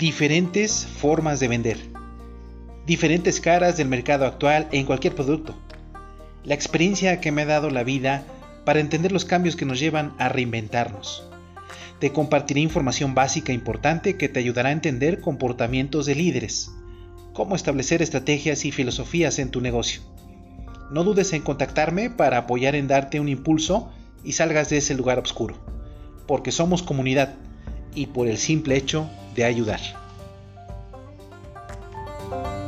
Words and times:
diferentes 0.00 0.86
formas 0.86 1.40
de 1.40 1.48
vender, 1.48 1.76
diferentes 2.86 3.38
caras 3.38 3.76
del 3.76 3.86
mercado 3.86 4.24
actual 4.24 4.66
en 4.72 4.86
cualquier 4.86 5.14
producto, 5.14 5.54
la 6.42 6.54
experiencia 6.54 7.20
que 7.20 7.30
me 7.30 7.42
ha 7.42 7.44
dado 7.44 7.68
la 7.68 7.84
vida 7.84 8.24
para 8.64 8.80
entender 8.80 9.12
los 9.12 9.26
cambios 9.26 9.56
que 9.56 9.66
nos 9.66 9.78
llevan 9.78 10.14
a 10.18 10.30
reinventarnos. 10.30 11.28
Te 11.98 12.12
compartiré 12.12 12.60
información 12.62 13.14
básica 13.14 13.52
importante 13.52 14.16
que 14.16 14.30
te 14.30 14.40
ayudará 14.40 14.70
a 14.70 14.72
entender 14.72 15.20
comportamientos 15.20 16.06
de 16.06 16.14
líderes, 16.14 16.70
cómo 17.34 17.54
establecer 17.54 18.00
estrategias 18.00 18.64
y 18.64 18.72
filosofías 18.72 19.38
en 19.38 19.50
tu 19.50 19.60
negocio. 19.60 20.00
No 20.90 21.04
dudes 21.04 21.34
en 21.34 21.42
contactarme 21.42 22.08
para 22.08 22.38
apoyar 22.38 22.74
en 22.74 22.88
darte 22.88 23.20
un 23.20 23.28
impulso 23.28 23.92
y 24.24 24.32
salgas 24.32 24.70
de 24.70 24.78
ese 24.78 24.94
lugar 24.94 25.18
oscuro, 25.18 25.56
porque 26.26 26.52
somos 26.52 26.82
comunidad 26.82 27.34
y 27.94 28.06
por 28.06 28.28
el 28.28 28.38
simple 28.38 28.78
hecho 28.78 29.10
de 29.34 29.44
ayudar. 29.44 29.99
thank 32.30 32.46
you 32.46 32.59